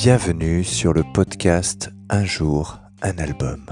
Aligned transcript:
Bienvenue 0.00 0.62
sur 0.62 0.92
le 0.92 1.02
podcast 1.02 1.90
Un 2.08 2.24
jour, 2.24 2.78
un 3.02 3.18
album. 3.18 3.66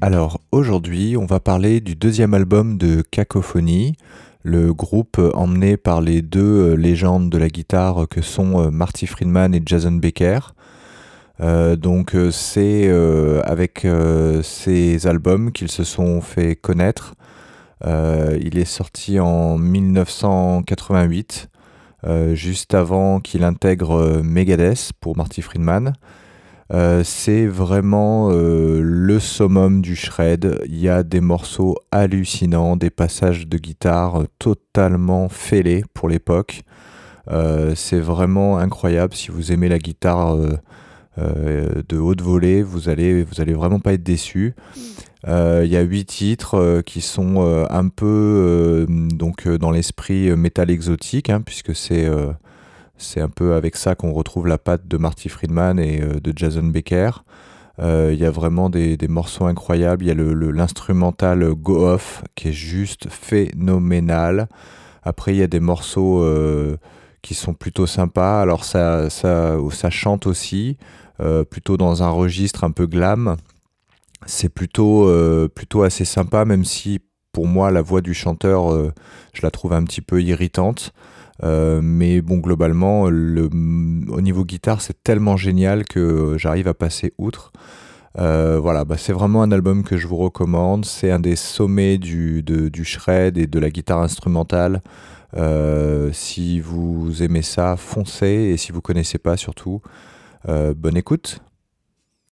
Alors 0.00 0.40
aujourd'hui, 0.50 1.16
on 1.16 1.24
va 1.24 1.38
parler 1.38 1.80
du 1.80 1.94
deuxième 1.94 2.34
album 2.34 2.78
de 2.78 3.04
Cacophonie, 3.08 3.94
le 4.42 4.74
groupe 4.74 5.20
emmené 5.34 5.76
par 5.76 6.00
les 6.00 6.20
deux 6.20 6.74
légendes 6.74 7.30
de 7.30 7.38
la 7.38 7.48
guitare 7.48 8.08
que 8.10 8.22
sont 8.22 8.72
Marty 8.72 9.06
Friedman 9.06 9.54
et 9.54 9.62
Jason 9.64 9.92
Becker. 9.92 10.40
Euh, 11.40 11.76
donc 11.76 12.16
euh, 12.16 12.32
c'est 12.32 12.88
euh, 12.88 13.40
avec 13.44 13.86
ces 14.42 15.06
albums 15.06 15.52
qu'ils 15.52 15.70
se 15.70 15.84
sont 15.84 16.20
fait 16.20 16.56
connaître. 16.56 17.14
il 17.84 18.58
est 18.58 18.64
sorti 18.64 19.20
en 19.20 19.58
1988, 19.58 21.50
juste 22.34 22.74
avant 22.74 23.20
qu'il 23.20 23.44
intègre 23.44 24.22
Megadeth 24.22 24.92
pour 25.00 25.16
Marty 25.16 25.42
Friedman. 25.42 25.92
c'est 27.02 27.46
vraiment 27.46 28.30
le 28.30 29.18
summum 29.18 29.82
du 29.82 29.96
shred. 29.96 30.60
Il 30.66 30.78
y 30.78 30.88
a 30.88 31.02
des 31.02 31.20
morceaux 31.20 31.76
hallucinants, 31.90 32.76
des 32.76 32.90
passages 32.90 33.46
de 33.46 33.58
guitare 33.58 34.24
totalement 34.38 35.28
fêlés 35.28 35.84
pour 35.94 36.08
l'époque. 36.08 36.62
c'est 37.74 38.00
vraiment 38.00 38.58
incroyable 38.58 39.14
si 39.14 39.30
vous 39.30 39.52
aimez 39.52 39.68
la 39.68 39.78
guitare 39.78 40.36
euh, 40.36 40.56
de 41.18 41.98
haute 41.98 42.20
volée, 42.20 42.62
vous 42.62 42.88
allez, 42.88 43.22
vous 43.22 43.40
allez 43.40 43.54
vraiment 43.54 43.80
pas 43.80 43.92
être 43.92 44.02
déçu. 44.02 44.54
Euh, 45.26 45.62
il 45.64 45.70
y 45.70 45.76
a 45.76 45.80
huit 45.80 46.04
titres 46.04 46.54
euh, 46.54 46.82
qui 46.82 47.00
sont 47.00 47.66
un 47.68 47.88
peu 47.88 48.86
donc 48.88 49.48
dans 49.48 49.70
l'esprit 49.70 50.34
métal 50.36 50.70
exotique, 50.70 51.30
hein, 51.30 51.40
puisque 51.40 51.74
c'est 51.74 52.08
c'est 52.98 53.20
un 53.20 53.28
peu 53.28 53.54
avec 53.54 53.76
ça 53.76 53.94
qu'on 53.94 54.12
retrouve 54.12 54.46
la 54.46 54.58
patte 54.58 54.88
de 54.88 54.96
Marty 54.96 55.28
Friedman 55.28 55.78
et 55.78 56.00
de 56.00 56.32
Jason 56.34 56.64
Becker. 56.64 57.10
Il 57.78 58.14
y 58.14 58.24
a 58.24 58.30
vraiment 58.30 58.70
des, 58.70 58.96
des, 58.96 59.08
morceaux 59.08 59.44
incroyables. 59.44 60.04
Il 60.04 60.08
y 60.08 60.10
a 60.10 60.14
l'instrumental 60.52 61.40
le, 61.40 61.54
Go 61.54 61.86
Off 61.86 62.22
qui 62.34 62.48
est 62.48 62.52
juste 62.52 63.08
phénoménal. 63.10 64.48
Après, 65.02 65.34
il 65.34 65.38
y 65.38 65.42
a 65.42 65.46
des 65.46 65.60
morceaux 65.60 66.24
sont 67.34 67.54
plutôt 67.54 67.86
sympas. 67.86 68.40
Alors, 68.40 68.64
ça, 68.64 69.10
ça, 69.10 69.90
chante 69.90 70.26
aussi. 70.26 70.76
Euh, 71.20 71.44
plutôt 71.44 71.78
dans 71.78 72.02
un 72.02 72.10
registre 72.10 72.64
un 72.64 72.70
peu 72.70 72.86
glam. 72.86 73.36
C'est 74.26 74.48
plutôt, 74.48 75.08
euh, 75.08 75.48
plutôt 75.48 75.82
assez 75.82 76.04
sympa, 76.04 76.44
même 76.44 76.64
si 76.64 77.00
pour 77.32 77.46
moi 77.46 77.70
la 77.70 77.82
voix 77.82 78.00
du 78.00 78.12
chanteur, 78.12 78.72
euh, 78.72 78.92
je 79.32 79.42
la 79.42 79.50
trouve 79.50 79.72
un 79.72 79.84
petit 79.84 80.00
peu 80.00 80.22
irritante. 80.22 80.92
mais 81.42 82.20
bon, 82.22 82.38
globalement, 82.38 83.08
le, 83.08 83.44
au 84.08 84.20
niveau 84.20 84.44
guitare, 84.44 84.80
c'est 84.80 85.02
tellement 85.02 85.36
génial 85.36 85.84
que 85.84 86.36
j'arrive 86.38 86.68
à 86.68 86.74
passer 86.74 87.12
outre. 87.18 87.52
voilà, 88.14 88.84
bah, 88.84 88.96
c'est 88.98 89.12
vraiment 89.12 89.42
un 89.42 89.52
album 89.52 89.84
que 89.84 89.96
je 89.96 90.06
vous 90.06 90.16
recommande. 90.16 90.84
C'est 90.84 91.10
un 91.10 91.20
des 91.20 91.36
sommets 91.36 91.98
du, 91.98 92.42
shred 92.84 93.38
et 93.38 93.46
de 93.46 93.58
la 93.58 93.70
guitare 93.70 94.00
instrumentale. 94.00 94.82
Si 96.12 96.60
vous 96.60 97.22
aimez 97.22 97.42
ça, 97.42 97.76
foncez. 97.76 98.26
Et 98.26 98.56
si 98.56 98.72
vous 98.72 98.80
connaissez 98.80 99.18
pas, 99.18 99.36
surtout, 99.36 99.82
euh, 100.48 100.74
bonne 100.74 100.96
écoute 100.96 101.40